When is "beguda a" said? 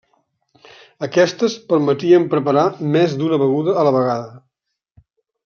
3.45-3.85